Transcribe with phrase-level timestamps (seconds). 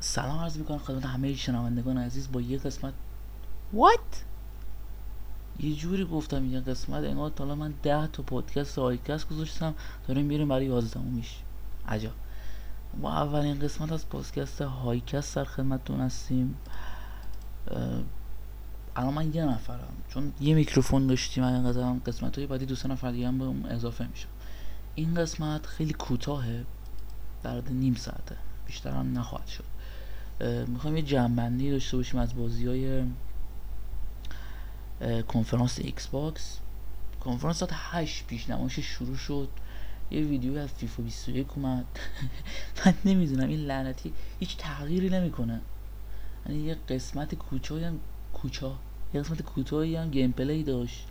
[0.00, 2.32] سلام عرض می‌کنم خدمت همه شنوندگان عزیز.
[2.32, 2.92] با یه قسمت
[3.76, 4.16] What؟
[5.60, 9.74] یه جوری گفتم یه قسمت انگار تا من ده تا پادکست HighCasT گذاشتم
[10.08, 11.36] داریم میریم برای یازدهمیش
[11.88, 12.12] عجب.
[13.02, 16.56] با اولین قسمت از پادکست HighCasT در خدمتتون هستیم.
[18.96, 22.88] الان من یه نفرم چون یه میکروفون داشتیم این قدم قسمت های بعدی دو سه
[22.88, 24.28] نفر دیگه هم به اون اضافه میشم
[24.94, 26.64] این قسمت خیلی کوتاهه
[27.42, 28.36] در نیم ساعته.
[28.66, 29.64] بیشتر هم نخواهد شد.
[30.40, 33.04] می‌خوایم یه جمع‌بندی داشته باشیم از بازی های
[35.28, 36.58] کنفرانس Xbox
[37.20, 39.48] کنفرانس ساعت 8 پیش نمایش شروع شد.
[40.10, 41.84] یه ویدیو از فیفا 21 اومد.
[42.86, 45.60] من نمی‌دونم این لعنتی هیچ تغییری نمی‌کنه.
[46.46, 48.00] یعنی یه قسمت کوچایی هم
[48.34, 48.78] کوچا
[49.14, 51.06] یه قسمت کوتاهی هم gameplay داشت.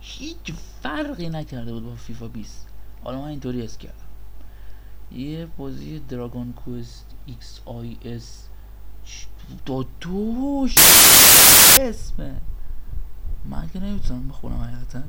[0.00, 0.52] هیچ
[0.82, 2.68] فرقی نکرده بود با فیفا 20
[3.04, 3.94] حالا من اینطوری حس کردم.
[5.12, 8.48] یه بازی Dragon Quest XI S
[9.66, 10.74] داداش
[11.80, 12.40] اسمه.
[13.44, 15.02] من که نمی‌تونم بخونم حقیقتا.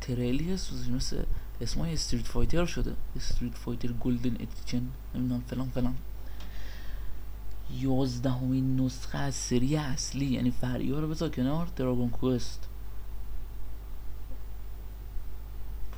[0.00, 1.22] تریلی هست مثل
[1.60, 2.92] اسمای Street Fighter شده.
[3.16, 4.82] Street Fighter Golden Edition
[5.14, 5.94] نمی‌دونم فلان فلان.
[7.70, 10.26] یازدهمین نسخه از سری اصلی.
[10.26, 11.68] یعنی فریار رو بذار کنار.
[11.76, 12.68] Dragon Quest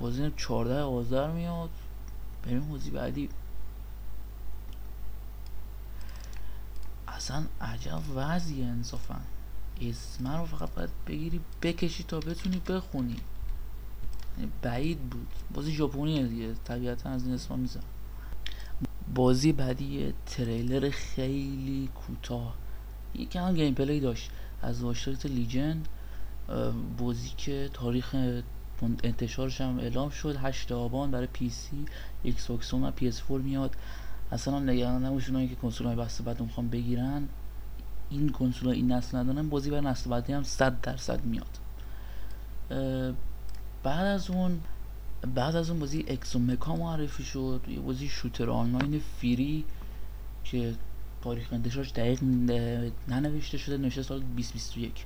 [0.00, 1.70] بازی 14 آذر میاد.
[2.42, 3.28] بریم بازی بعدی.
[7.16, 9.20] اصلا عجب وضعی انصافا.
[9.80, 13.16] اسم رو فقط باید بگیری بکشی تا بتونی بخونی.
[14.38, 15.26] یعنی بعید بود.
[15.54, 16.54] بازی ژاپنیه دیگه.
[16.64, 17.80] طبیعتا از این اسما میزن
[19.14, 22.54] بازی بعدی تریلر خیلی کوتاه.
[23.14, 24.30] یکی هم گیم پلی داشت.
[24.62, 25.82] از واشترت لیجن
[26.98, 28.16] بازی که تاریخ
[29.02, 30.36] انتشارش هم اعلام شد.
[30.36, 31.84] 8 آبان برای PC
[32.22, 33.76] Xbox و PS 4 میاد.
[34.32, 37.28] اصلا نگران نباشید که کنسول های نسل بعد می‌خوام بگیرن
[38.10, 41.58] این کنسول این نسل ندارن بازی برای نسل بعدی هم 100 درصد میاد.
[43.82, 44.60] بعد از اون
[45.34, 49.64] بعد از اون بازی ExoMecha معرفی شد یه بازی shooter آنلاین free
[50.44, 50.74] که
[51.22, 52.22] تاریخ انتشارش دقیق
[53.08, 55.04] ننوشته شده نوشته سال 2021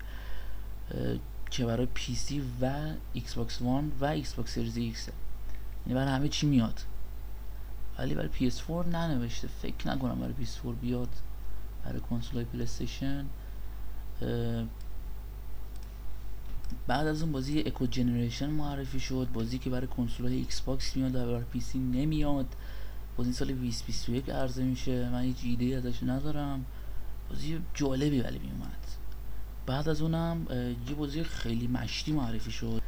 [1.50, 5.08] که برای PC و Xbox One و Xbox Series X.
[5.86, 6.80] یعنی برای همه چی میاد.
[8.00, 9.48] ولی برای PS4 ننوشته.
[9.62, 11.08] فکر نکنم برای PS4 بیاد
[11.84, 13.26] برای کنسول های PlayStation
[16.86, 19.28] بعد از اون بازی Echo Generation معرفی شد.
[19.32, 22.46] بازی که برای کنسول های Xbox میاد و برای PC نمیاد.
[23.16, 25.08] بازی سال 2021 عرضه میشه.
[25.08, 26.64] من هیچ ایده ازش ندارم.
[27.30, 28.86] بازی جالبی ولی میومد.
[29.66, 30.46] بعد از اونم
[30.88, 32.82] یه بازی خیلی مشتی معرفی شد.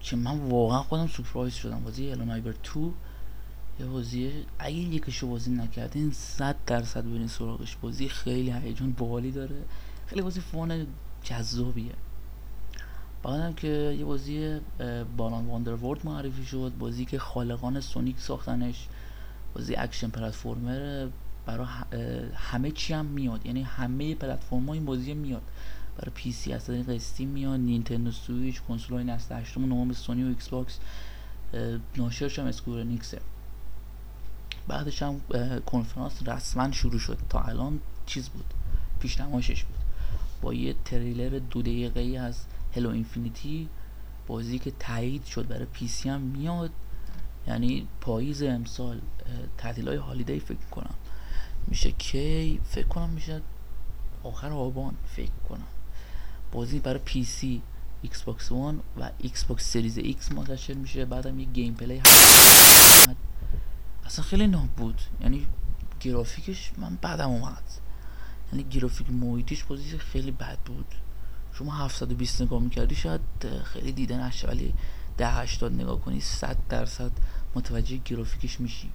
[0.00, 1.84] که من واقعا خودم سورپرایز شدم.
[1.84, 2.94] بازی الانایبر 2
[3.80, 7.76] یه بازی اگه یکشو بازی نکردین صد درصد برین سراغش.
[7.76, 9.64] بازی خیلی هیجان بالی داره.
[10.06, 10.86] خیلی بازی فون
[11.22, 11.92] جذابیه.
[13.22, 14.60] بعدم که یه بازی
[15.16, 16.72] Balan Wonderworld معرفی شد.
[16.78, 18.88] بازی که خالقان Sonic ساختنش.
[19.54, 21.08] بازی اکشن platformer.
[21.46, 21.66] برای
[22.34, 23.46] همه چی هم میاد.
[23.46, 25.42] یعنی همه پلتفرم این بازی میاد.
[25.98, 27.60] برای PC از طریق Steam میاد.
[27.60, 30.78] Nintendo Switch کنسول های نسل هشتم و نهم سونی و Xbox.
[31.96, 33.20] ناشرش هم Square Enix ه.
[34.68, 35.20] بعدش هم
[35.66, 37.18] کنفرانس رسما شروع شد.
[37.28, 38.44] تا الان چیز بود؟
[39.00, 39.76] پیشنمایشش بود.
[40.42, 42.44] با یه تریلر دو دقیقه ای از
[42.76, 43.68] Halo Infinite
[44.26, 46.70] بازی که تایید شد برای PC هم میاد.
[47.48, 49.00] یعنی پاییز امسال
[49.58, 50.94] تعطیل holiday فکر کنم
[51.66, 53.40] میشه کی؟ فکر کنم میشه
[54.22, 54.94] آخر آبان.
[55.16, 55.66] فکر کنم
[56.52, 57.62] بازی برای PC
[58.02, 61.04] Xbox One و Xbox Series X منتشر میشه.
[61.04, 62.02] بعدم یه gameplay
[64.06, 65.02] اصلا خیلی ناب بود.
[65.20, 65.46] یعنی
[66.00, 67.62] گرافیکش من بعدم اومد.
[68.52, 70.94] یعنی گرافیک محیطیش بازی خیلی بد بود.
[71.52, 73.20] شما 720 نگاه می‌کردی شاید
[73.64, 74.74] خیلی دیده نشه ولی
[75.18, 77.10] ده 80 نگاه کنی 100 درصد
[77.54, 78.90] متوجه گرافیکش میشی.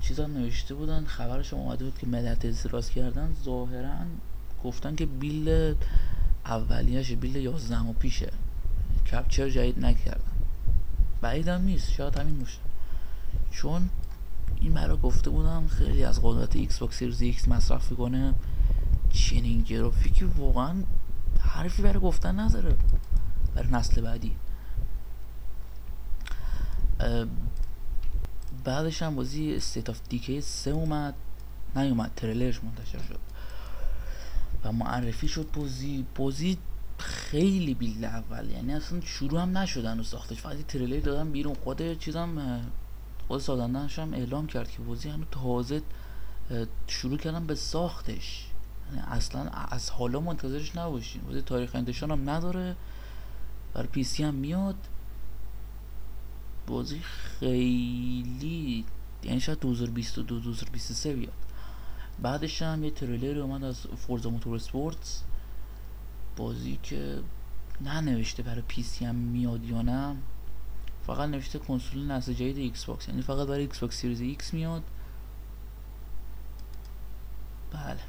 [0.00, 3.36] چیزا نوشته بودن خبرش اومده بود که ملت اعتراض کردن.
[3.44, 3.94] ظاهرا
[4.64, 5.74] گفتن که بیل
[6.46, 8.32] اولیش بیل 11 و پیشه.
[9.12, 10.32] کپچر جدید نکردن؟
[11.20, 12.58] بعیدم نیست شاید همین باشه
[13.56, 13.90] چون
[14.60, 18.34] این برای گفته بودم خیلی از قدرت Xbox Series X مصرف کنه
[19.10, 20.74] چنین گرافیکی واقعا
[21.40, 22.76] حرفی برای گفتن نداره.
[23.54, 24.36] برای نسل بعدی.
[28.64, 31.14] بعدش هم بازی State of Decay سه اومد.
[31.76, 33.20] نیومد تریلرش منتشر شد.
[34.64, 36.06] و معرفی شد بازی.
[36.14, 36.58] بازی
[36.98, 38.50] خیلی بیلد اول.
[38.50, 40.40] یعنی اصلا شروع هم نشدن و ساختش.
[40.40, 41.54] فقط تریلر دادن بیرون.
[41.54, 42.60] خود چیزم
[43.28, 45.82] خود سازندهش هم اعلام کرد که بازی هنوز تازه
[46.86, 48.46] شروع کردم به ساختش.
[48.90, 51.22] یعنی اصلا از حالا منتظرش نباشین.
[51.22, 52.76] بازی تاریخ انتشار هم نداره.
[53.74, 54.76] برای پی سی هم میاد.
[56.66, 58.84] بازی خیلی
[59.22, 61.32] یعنی شاید 2022 2023 بیاد.
[62.22, 65.22] بعدش هم یه تریلر اومد از Forza Motorsport
[66.36, 67.20] بازی که
[67.80, 70.16] نه نوشته برای PC هم میاد یا نه.
[71.06, 74.82] فقط نوشته کنسول نسل جدید Xbox یعنی فقط برای Xbox Series X میاد.
[77.72, 78.00] بله.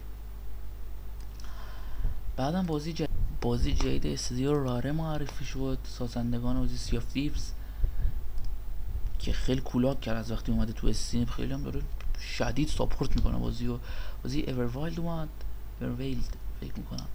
[2.36, 3.10] بعدم بازی جدید
[3.42, 5.78] بازی جدید استودیو Rare ه معرفی شد.
[5.84, 7.52] سازندگان بازی Sea of Thieves
[9.20, 11.82] که خیلی کولاک کرد از وقتی اومده تو Steam خیلی هم داره
[12.38, 13.78] شدید support می‌کنه بازی و
[14.24, 15.30] بازی Wild اومد.
[15.82, 17.08] Wild فکر می‌کنم.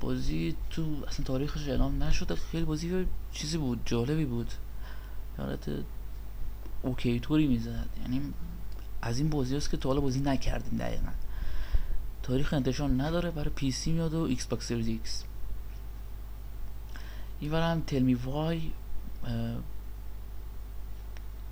[0.00, 4.52] بازی تو اصلا تاریخش اعلام نشده خیلی بازی چیزی بود جالبی بود.
[5.38, 5.70] حالت
[6.82, 7.88] OK طوری می‌زد.
[8.02, 8.34] یعنی
[9.02, 11.10] از این بازی هست که تا حالا بازی نکردیم دقیقا.
[12.22, 15.24] تاریخ انتشار نداره برای PC میاد و Xbox Series X.
[17.40, 18.70] این هم Tell Me Why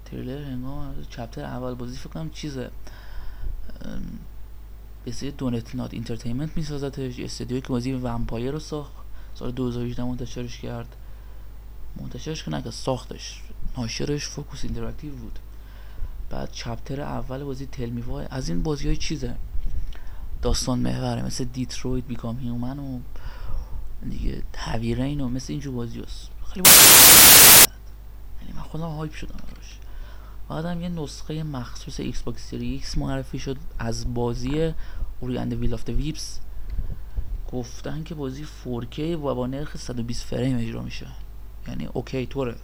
[0.05, 2.71] تریلر هنگام chapter اول بازی فکر کنم چیزه.
[5.05, 8.93] به Dontnod Entertainment میسازتش استودیویی که بازی Vampyr رو ساخت.
[9.35, 10.97] سال 2018 منتشرش کرد.
[12.01, 13.43] منتشرش که ساختش.
[13.79, 15.39] ناشرش Focus Interactive بود.
[16.31, 17.69] بعد chapter اول بازی
[18.07, 18.27] Why.
[18.31, 19.37] از این بازی های چیزه.
[20.43, 23.01] داستان محوره مثل Detroit Become Human و
[24.11, 26.31] دیگه Heavy Rain و مثل اینجور بازی هست.
[26.53, 26.69] خیلی
[28.41, 29.79] یعنی من خودم hype شدم براش
[30.49, 34.75] بعدم یه نسخه مخصوص Xbox سری X معرفی شد از بازی
[35.21, 36.41] Ori and the Will of the Wisps
[37.53, 41.07] گفتن که بازی 4K و با نرخ 120 فریم اجرا میشه.
[41.69, 42.55] یعنی OK طوره.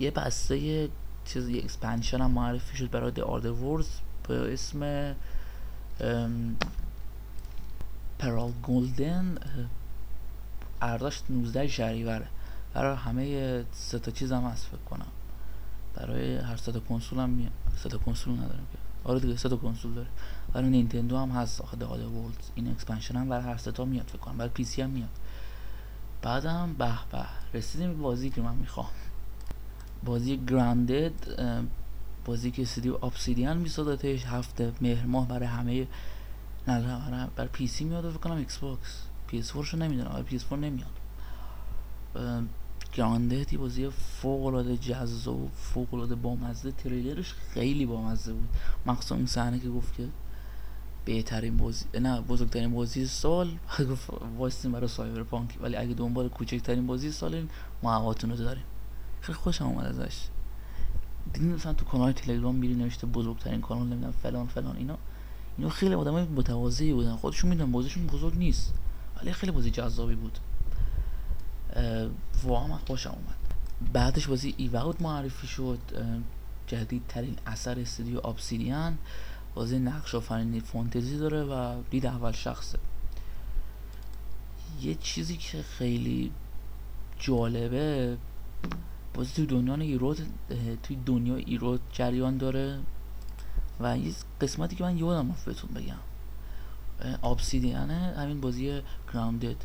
[0.00, 0.88] یه بسته
[1.24, 3.88] چیز یه expansion هم معرفی شد برای The Outer Worlds
[4.28, 5.14] به اسم
[8.18, 9.38] Peril on Gorgon
[10.82, 12.28] عرضه‌اش 19 شهریوره
[12.74, 15.06] برای همه سه تا چیز هم هست فکر کنم.
[15.94, 18.78] برای هر سه تا کنسول هم سه تا کنسول ندارم که.
[19.04, 20.08] آره دیگه سه تا کنسول داره.
[20.52, 23.84] برای نینتندو هم هست آخه The Outer Worlds این expansion هم برای هر سه تا
[23.84, 24.36] میاد فکر کنم.
[24.36, 25.08] برای PC هم میاد.
[26.22, 27.24] بعدم به به.
[27.54, 28.90] رسیدیم بازی که من می‌خوام.
[30.04, 31.12] بازی Grounded
[32.24, 35.86] بازی که استودیو Obsidian میسازتش هفته مهر ماه برای همه
[36.68, 40.90] نه برای PC میاد فکر کنم Xbox PS 4 شو نمی‌دونم PS 4 نمیاد.
[42.92, 46.72] Grounded یه بازی فوق العاده جذاب فوق العاده بامزه.
[46.72, 48.48] تریلرش خیلی بامزه بود.
[48.86, 50.08] مخصوصا اون صحنه که گفت که
[51.04, 53.58] بهترین بازی نه بزرگترین بازی سال.
[53.90, 55.58] گفت وایسین برای Cyberpunk.
[55.60, 57.46] ولی اگه دنبال کوچکترین بازی سال
[57.82, 58.64] هواتون رو داریم.
[59.22, 60.16] خیلی خوشم اومد ازش.
[61.32, 64.98] دیدین مثلا تو کانال تلگرام میری نوشته بزرگترین کانال نمی‌دونم فلان فلان اینا.
[65.58, 67.16] اینا خیلی آدمای متواضعی بودن.
[67.16, 68.74] خودشون می‌دونن بازیشون بزرگ نیست
[69.16, 70.38] ولی خیلی بازی جذابی بود.
[72.44, 73.92] واقعا خوشم اومد.
[73.92, 75.78] بعدش بازی ایواود معرفی شد.
[76.66, 78.98] جدیدترین اثر استودیو آبسیدیان.
[79.54, 82.78] بازی نقش آفرینی فانتزی داره و دید اول شخصه.
[84.82, 86.32] یه چیزی که خیلی
[87.18, 88.16] جالبه
[89.14, 90.18] بازی توی دنیا ایرود
[90.82, 92.78] توی دنیا ایرود جریان داره
[93.80, 95.98] و یه قسمتی که من یادم بهتون بگم.
[97.22, 99.56] آبسیدیانه همین بازی گراوندد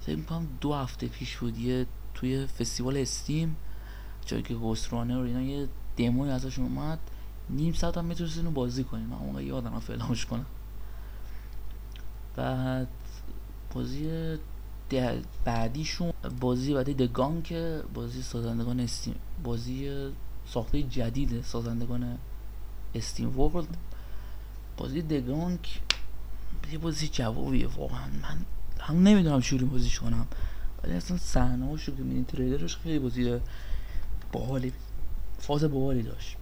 [0.00, 3.56] فکر می‌کنم دو هفته پیش بود یه توی فستیوال استیم
[4.26, 6.98] جایی که گوسترانه رو اینا یه دموی ازشون اومد.
[7.50, 10.46] نیم ساعت هم می‌تونست اینو بازی کنیم من اون یادم فعلاش کنم.
[12.36, 12.88] بعد
[13.74, 14.36] بازی
[15.44, 20.10] بعدیشون بازی بعدی دگان که بازی سازندگان استیم بازی
[20.46, 22.18] ساخته جدید سازندگان
[22.94, 23.76] استیم ورلد.
[24.76, 25.80] بازی دگانک
[26.72, 28.06] یه بازی جوابیه واقعا.
[28.22, 28.38] من
[28.80, 30.26] هم نمی‌دونم چجوری بازیش کنم
[30.84, 33.40] ولی اصلا صحنه هاشو که میدین تریلرش خیلی بازی
[34.32, 34.72] باحالی
[35.38, 36.36] فاز باحالی داشت.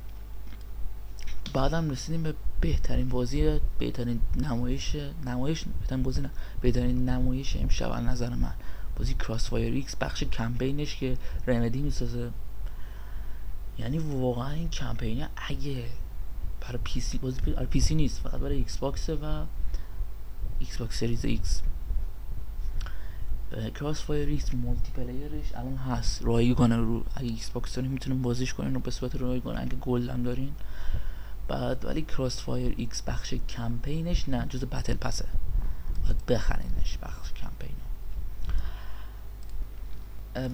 [1.55, 8.05] بعدم رسیدیم به بهترین بازی بهترین نمایش نمایش بهترین بازی نه بهترین نمایش امشب از
[8.05, 8.55] نظر من.
[8.97, 12.31] بازی CrossfireX بخش کمپینش که Remedy می‌سازه.
[13.79, 15.85] یعنی واقعا این کمپینه اگه
[16.61, 19.45] برای PC بازی برای PC نیست فقط برای Xbox و
[20.59, 21.63] Xbox Series X
[23.75, 26.25] CrossfireX multiplayer ش الان هست.
[26.25, 30.09] رایگان کنه رو اگه Xbox دارین می‌تونین بازیش کنین رو به صورت رایگان اگه Gold
[30.09, 30.53] هم دارین.
[31.51, 35.25] بعد ولی CrossfireX بخش کمپینش نه جز battle pass ه
[36.03, 37.77] باید بخرینش بخش کمپین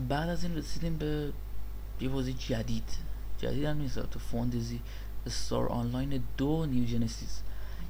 [0.08, 1.32] بعد از این رسیدیم به
[2.00, 2.88] یه بازی جدید.
[3.38, 4.80] جدید هم نیست Phantasy
[5.28, 7.40] Star Online دو New Genesis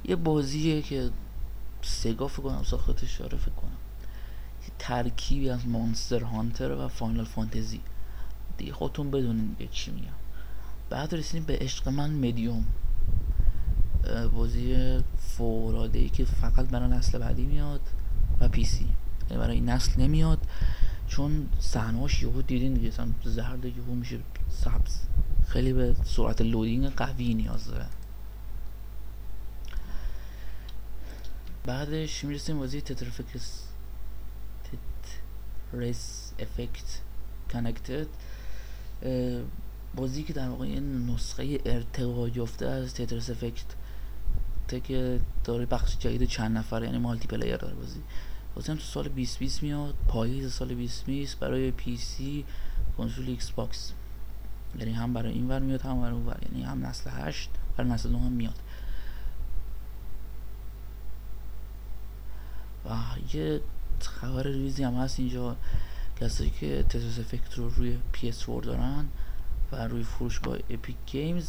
[0.05, 1.11] یه بازیه که
[1.83, 3.77] Sega فکر کنم ساختش داره فکر کنم.
[4.79, 7.81] ترکیبی از Monster Hunter و Final Fantasy
[8.59, 10.09] دیگه خودتون بدونین چی میگم.
[10.91, 12.65] بعد رسیدیم به عشق من مدیوم
[14.35, 17.81] بازی فوق‌العاده‌ای که فقط برای نسل بعدی میاد
[18.41, 18.89] و PC.
[19.31, 20.39] یعنی برای نسل نمیاد
[21.09, 24.99] چون صحنه‌اش یهو دیدین دیگه مثلا زرد یهو میشه سبز.
[25.49, 27.87] خیلی به سرعت loading قوی نیاز داره.
[31.65, 33.63] بعدش می‌رسیم بازی Tetris Effect
[35.73, 37.01] Tetris Effect
[37.53, 38.07] Connected
[39.95, 43.67] بازی که در واقع نسخه ارتقا یافته از Tetris Effect
[44.75, 48.01] که داره بخش جدید چند نفر یعنی multiplayer داره بازی.
[48.55, 52.45] بازی هم تو سال 2020 میاد پاییز سال 2020 برای PC
[52.99, 53.93] کنسول Xbox
[54.79, 56.39] یعنی هم برای این ور میاد هم برای اون ور.
[56.43, 58.55] یعنی هم نسل 8 برای نسل 9 هم میاد.
[62.85, 62.91] و
[63.33, 63.61] یه
[64.01, 65.57] خبر ریزی هم هست اینجا
[66.21, 69.09] کسایی که تترس افکت رو روی PS4 دارن
[69.73, 71.49] و روی فروشگاه اپیک گیمز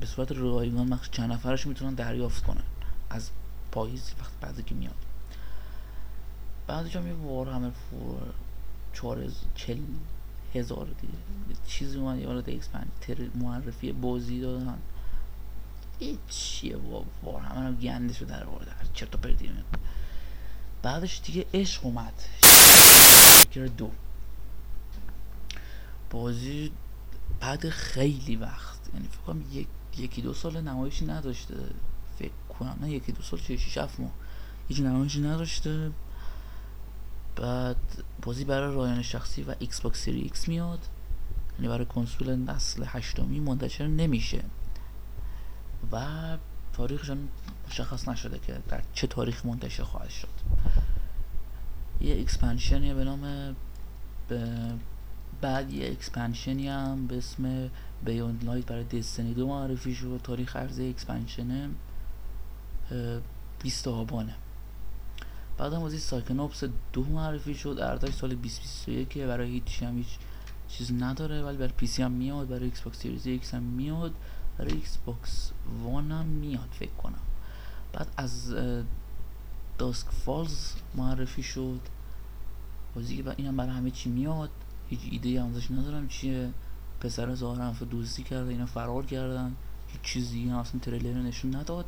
[0.00, 2.64] به صورت رایگان مخصوص چند نفرش می‌تونن دریافت کنن.
[3.10, 3.30] از
[3.72, 4.94] پاییز وقت بعدی که میاد.
[6.66, 8.22] بعدش هم یه وار همه فور
[8.92, 9.78] چهار چل
[10.54, 11.14] هزار دیگه
[11.66, 12.92] چیزی اومد یه وارد اکسپند
[13.34, 14.78] معرفی بازی دادن.
[16.28, 16.76] چیه
[17.22, 19.50] وار همه رو گندش رو در ورده چرت و پرتی
[20.82, 22.12] بعدش دیگه عشق اومد.
[23.76, 23.90] دو.
[26.10, 26.72] بازی
[27.40, 29.66] بعد خیلی وقت یعنی فکر کنم یک
[29.98, 31.54] یکی دو سال نمایشی نداشته.
[32.18, 34.10] فکر کنم نه یکی دو سال چه شیش هفت ماه.
[34.68, 35.90] هیچ نمایشی نداشته.
[37.36, 37.76] بعد
[38.22, 40.86] بازی برای رایان شخصی و ایکس باکس سری ایکس میاد.
[41.58, 44.44] یعنی برای کنسول نسل هشتمی منتشر نمیشه.
[45.92, 46.06] و
[46.72, 47.28] تاریخش هم
[47.68, 50.28] مشخص نشده که در چه تاریخ منتشر خواهد شد.
[52.00, 53.54] یه expansion یه به نام
[55.40, 57.70] بعد یه expansion ی هم به اسم
[58.04, 61.70] Beyond Light برای Destiny دو معرفی شد تاریخ عرضه expansion
[63.62, 64.34] 20 آبانه.
[65.58, 70.18] بعد هم بازی Psychonauts دو معرفی شد عرضه‌اش سال 2021 که برای هیچ هم هیچ
[70.68, 74.14] چیز نداره ولی برای PC هم میاد برای ایکس باکس سیریز ایکس هم میاد
[74.58, 75.50] برای Xbox
[75.84, 77.20] One هم میاد فکر کنم.
[77.92, 78.54] بعد As
[79.78, 81.80] Dusk Falls معرفی شد.
[82.94, 84.50] بازی که این هم برای همه چی میاد.
[84.96, 86.08] هیچ ایده ازش ندارم.
[86.08, 86.50] چیه؟
[87.00, 89.54] پسر ظاهرا هم دوستی کرده اینا فرار کردن.
[89.88, 91.84] هیچ چیزی هم اصلا تریلر نشون نداد.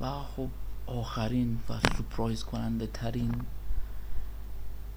[0.00, 0.48] و خب
[0.86, 3.32] آخرین و سپرایز کننده ترین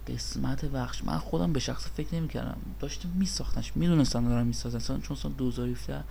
[0.08, 1.04] قسمت بخش.
[1.04, 2.58] من خودم به شخص فکر نمی کردم.
[2.80, 6.04] داشتم می ساختنش می‌دونستم دارم می ساختن چون سال 2017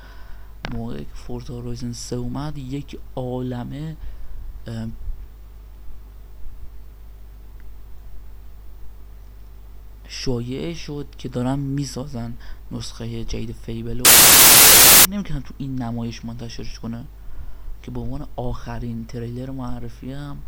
[0.75, 3.96] موقع که فورتا رویزن سه اومد یک عالمه
[10.26, 12.35] شایعه شد که دارن می‌سازن
[12.73, 14.04] نسخه جدید فیبل رو.
[15.11, 17.04] نمی‌کنن تو این نمایش منتشرش کنه
[17.83, 20.38] که به عنوان آخرین تریلر معرفی هم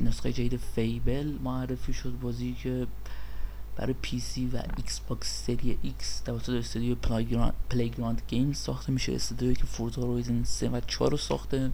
[0.00, 2.86] نسخه جدید Fable معرفی شد بازی که
[3.76, 6.94] برای PC و Xbox سری X توسط استودیو
[7.70, 9.12] Playground Games ساخته میشه.
[9.14, 11.70] استودیویی که Forza Horizon 3 و 4 رو ساخته.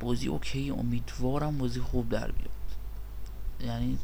[0.00, 2.50] بازی OK امیدوارم بازی خوب در بیاد.
[3.60, 3.98] یعنی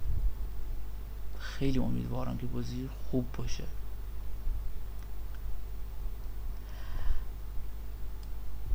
[1.61, 3.65] خیلی امیدوارم که بازی خوب باشه.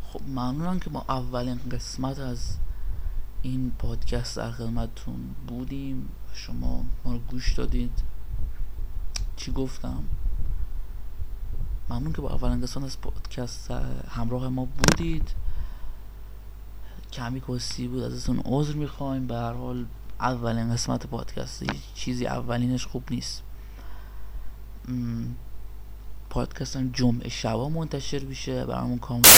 [0.02, 2.58] خب ممنونم که ما اولین قسمت از
[3.42, 6.10] این پادکست در خدمتتون بودیم.
[6.34, 8.04] شما ما رو گوش دادید.
[9.36, 10.04] چی گفتم؟
[11.90, 13.72] ممنون که با اولین قسمت از پادکست
[14.10, 15.36] همراه ما بودید.
[17.14, 19.28] کمی کسی بود ازتون عذر می‌خوایم.
[19.28, 19.86] به هر حال
[20.20, 21.64] اولین قسمت پادکست.
[21.96, 23.44] چیزی اولینش خوب نیست.
[26.30, 28.66] پادکست هم جمعه شبا منتشر میشه.
[28.66, 29.30] برامون کامل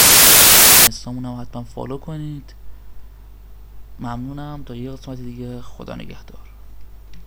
[1.06, 2.54] هم حتما فالو کنید.
[4.00, 4.62] ممنونم.
[4.66, 5.60] تا یه قسمت دیگه.
[5.60, 6.47] خدا نگهدار.